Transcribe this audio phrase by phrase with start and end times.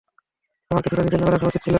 [0.71, 1.69] তোমার কিছুটা নিজের নামে রাখা উচিত ছিল।